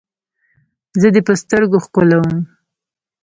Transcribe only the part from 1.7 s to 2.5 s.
ښکلوم.